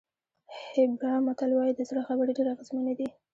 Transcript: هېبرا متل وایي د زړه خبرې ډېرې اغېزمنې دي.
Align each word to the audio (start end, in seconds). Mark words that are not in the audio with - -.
هېبرا 0.71 1.13
متل 1.25 1.51
وایي 1.55 1.73
د 1.75 1.81
زړه 1.89 2.01
خبرې 2.07 2.31
ډېرې 2.37 2.49
اغېزمنې 2.53 2.93
دي. 2.99 3.07